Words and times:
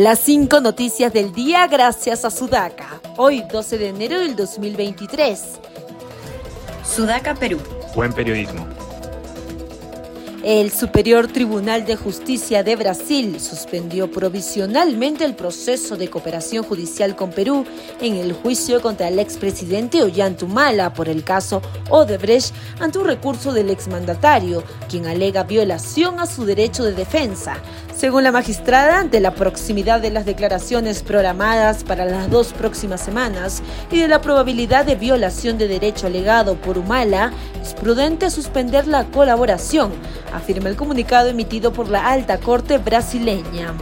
Las 0.00 0.20
cinco 0.20 0.62
noticias 0.62 1.12
del 1.12 1.30
día 1.34 1.66
gracias 1.66 2.24
a 2.24 2.30
Sudaca. 2.30 3.02
Hoy 3.18 3.42
12 3.52 3.76
de 3.76 3.88
enero 3.88 4.18
del 4.18 4.34
2023. 4.34 5.42
Sudaca, 6.82 7.34
Perú. 7.34 7.58
Buen 7.94 8.10
periodismo. 8.10 8.66
El 10.42 10.70
Superior 10.70 11.28
Tribunal 11.28 11.84
de 11.84 11.96
Justicia 11.96 12.62
de 12.62 12.76
Brasil 12.76 13.38
suspendió 13.38 14.10
provisionalmente 14.10 15.26
el 15.26 15.34
proceso 15.34 15.98
de 15.98 16.08
cooperación 16.08 16.64
judicial 16.64 17.14
con 17.14 17.30
Perú 17.30 17.66
en 18.00 18.16
el 18.16 18.32
juicio 18.32 18.80
contra 18.80 19.08
el 19.08 19.18
expresidente 19.18 20.02
Ollantumala 20.02 20.94
por 20.94 21.10
el 21.10 21.24
caso 21.24 21.60
Odebrecht 21.90 22.54
ante 22.78 22.98
un 22.98 23.04
recurso 23.04 23.52
del 23.52 23.68
exmandatario, 23.68 24.64
quien 24.88 25.06
alega 25.06 25.42
violación 25.42 26.20
a 26.20 26.24
su 26.24 26.46
derecho 26.46 26.84
de 26.84 26.92
defensa. 26.92 27.58
Según 28.00 28.24
la 28.24 28.32
magistrada, 28.32 28.98
ante 28.98 29.20
la 29.20 29.34
proximidad 29.34 30.00
de 30.00 30.10
las 30.10 30.24
declaraciones 30.24 31.02
programadas 31.02 31.84
para 31.84 32.06
las 32.06 32.30
dos 32.30 32.54
próximas 32.54 33.02
semanas 33.02 33.62
y 33.90 34.00
de 34.00 34.08
la 34.08 34.22
probabilidad 34.22 34.86
de 34.86 34.94
violación 34.94 35.58
de 35.58 35.68
derecho 35.68 36.06
alegado 36.06 36.56
por 36.56 36.78
Humala, 36.78 37.30
es 37.60 37.74
prudente 37.74 38.30
suspender 38.30 38.86
la 38.86 39.04
colaboración, 39.04 39.92
afirma 40.32 40.70
el 40.70 40.76
comunicado 40.76 41.28
emitido 41.28 41.74
por 41.74 41.90
la 41.90 42.06
alta 42.06 42.38
corte 42.38 42.78
brasileña 42.78 43.74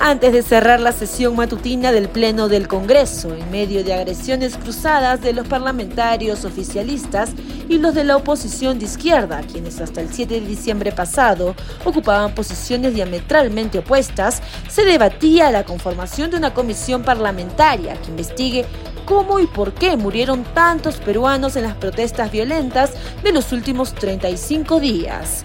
antes 0.00 0.32
de 0.32 0.42
cerrar 0.42 0.80
la 0.80 0.92
sesión 0.92 1.34
matutina 1.34 1.92
del 1.92 2.08
Pleno 2.08 2.48
del 2.48 2.68
Congreso, 2.68 3.34
en 3.34 3.50
medio 3.50 3.82
de 3.82 3.94
agresiones 3.94 4.56
cruzadas 4.56 5.20
de 5.20 5.32
los 5.32 5.48
parlamentarios 5.48 6.44
oficialistas 6.44 7.30
y 7.68 7.78
los 7.78 7.94
de 7.94 8.04
la 8.04 8.16
oposición 8.16 8.78
de 8.78 8.84
izquierda, 8.84 9.42
quienes 9.50 9.80
hasta 9.80 10.00
el 10.00 10.12
7 10.12 10.34
de 10.34 10.46
diciembre 10.46 10.92
pasado 10.92 11.54
ocupaban 11.84 12.34
posiciones 12.34 12.94
diametralmente 12.94 13.80
opuestas, 13.80 14.40
se 14.68 14.84
debatía 14.84 15.50
la 15.50 15.64
conformación 15.64 16.30
de 16.30 16.36
una 16.36 16.54
comisión 16.54 17.02
parlamentaria 17.02 18.00
que 18.00 18.10
investigue 18.10 18.64
cómo 19.04 19.40
y 19.40 19.46
por 19.46 19.72
qué 19.74 19.96
murieron 19.96 20.44
tantos 20.44 20.96
peruanos 20.96 21.56
en 21.56 21.64
las 21.64 21.74
protestas 21.74 22.30
violentas 22.30 22.92
de 23.22 23.32
los 23.32 23.52
últimos 23.52 23.94
35 23.94 24.80
días. 24.80 25.42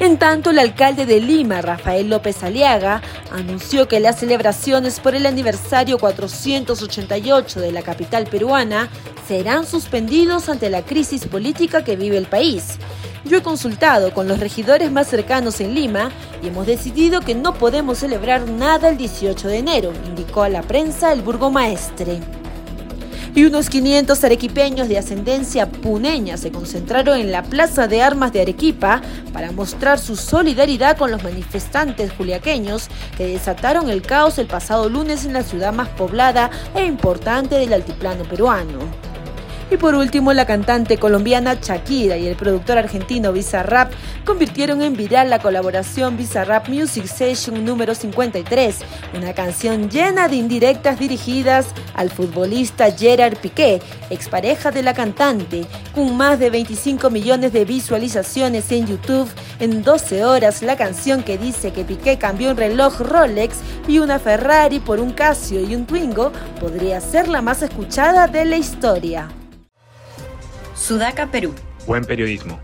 En 0.00 0.18
tanto, 0.18 0.50
el 0.50 0.58
alcalde 0.58 1.06
de 1.06 1.20
Lima, 1.20 1.62
Rafael 1.62 2.08
López 2.08 2.42
Aliaga, 2.42 3.02
anunció 3.30 3.88
que 3.88 4.00
las 4.00 4.18
celebraciones 4.18 5.00
por 5.00 5.14
el 5.14 5.26
aniversario 5.26 5.98
488 5.98 7.60
de 7.60 7.72
la 7.72 7.82
capital 7.82 8.26
peruana 8.26 8.88
serán 9.28 9.66
suspendidos 9.66 10.48
ante 10.48 10.70
la 10.70 10.82
crisis 10.82 11.26
política 11.26 11.84
que 11.84 11.96
vive 11.96 12.16
el 12.16 12.26
país. 12.26 12.78
Yo 13.24 13.38
he 13.38 13.42
consultado 13.42 14.12
con 14.12 14.26
los 14.26 14.40
regidores 14.40 14.90
más 14.90 15.06
cercanos 15.06 15.60
en 15.60 15.74
Lima 15.74 16.10
y 16.42 16.48
hemos 16.48 16.66
decidido 16.66 17.20
que 17.20 17.36
no 17.36 17.54
podemos 17.54 17.98
celebrar 17.98 18.48
nada 18.48 18.88
el 18.88 18.96
18 18.96 19.46
de 19.46 19.58
enero, 19.58 19.92
indicó 20.06 20.42
a 20.42 20.48
la 20.48 20.62
prensa 20.62 21.12
el 21.12 21.22
burgomaestre 21.22 22.41
y 23.34 23.44
unos 23.44 23.70
500 23.70 24.24
arequipeños 24.24 24.88
de 24.88 24.98
ascendencia 24.98 25.70
puneña 25.70 26.36
se 26.36 26.52
concentraron 26.52 27.18
en 27.18 27.32
la 27.32 27.42
Plaza 27.42 27.88
de 27.88 28.02
Armas 28.02 28.32
de 28.32 28.42
Arequipa 28.42 29.00
para 29.32 29.52
mostrar 29.52 29.98
su 29.98 30.16
solidaridad 30.16 30.96
con 30.96 31.10
los 31.10 31.22
manifestantes 31.22 32.12
juliaqueños 32.12 32.88
que 33.16 33.26
desataron 33.26 33.90
el 33.90 34.02
caos 34.02 34.38
el 34.38 34.46
pasado 34.46 34.88
lunes 34.88 35.24
en 35.24 35.32
la 35.32 35.42
ciudad 35.42 35.72
más 35.72 35.88
poblada 35.88 36.50
e 36.74 36.84
importante 36.84 37.56
del 37.56 37.72
altiplano 37.72 38.24
peruano. 38.24 39.11
Y 39.72 39.78
por 39.78 39.94
último, 39.94 40.34
la 40.34 40.44
cantante 40.44 40.98
colombiana 40.98 41.54
Shakira 41.54 42.18
y 42.18 42.28
el 42.28 42.36
productor 42.36 42.76
argentino 42.76 43.32
Bizarrap 43.32 43.90
convirtieron 44.26 44.82
en 44.82 44.94
viral 44.94 45.30
la 45.30 45.38
colaboración 45.38 46.18
Bizarrap 46.18 46.68
Music 46.68 47.06
Session 47.06 47.64
número 47.64 47.94
53, 47.94 48.76
una 49.16 49.32
canción 49.32 49.88
llena 49.88 50.28
de 50.28 50.36
indirectas 50.36 50.98
dirigidas 50.98 51.68
al 51.94 52.10
futbolista 52.10 52.90
Gerard 52.92 53.38
Piqué, 53.38 53.80
expareja 54.10 54.70
de 54.72 54.82
la 54.82 54.92
cantante, 54.92 55.64
con 55.94 56.18
más 56.18 56.38
de 56.38 56.50
25 56.50 57.08
millones 57.08 57.54
de 57.54 57.64
visualizaciones 57.64 58.70
en 58.72 58.86
YouTube 58.86 59.30
en 59.58 59.82
12 59.82 60.22
horas. 60.26 60.60
La 60.60 60.76
canción 60.76 61.22
que 61.22 61.38
dice 61.38 61.72
que 61.72 61.84
Piqué 61.84 62.18
cambió 62.18 62.50
un 62.50 62.58
reloj 62.58 63.00
Rolex 63.00 63.56
y 63.88 64.00
una 64.00 64.18
Ferrari 64.18 64.80
por 64.80 65.00
un 65.00 65.12
Casio 65.12 65.62
y 65.62 65.74
un 65.74 65.86
Twingo 65.86 66.30
podría 66.60 67.00
ser 67.00 67.26
la 67.28 67.40
más 67.40 67.62
escuchada 67.62 68.26
de 68.26 68.44
la 68.44 68.58
historia. 68.58 69.30
Sudaca, 70.82 71.30
Perú. 71.30 71.54
Buen 71.86 72.04
periodismo. 72.04 72.58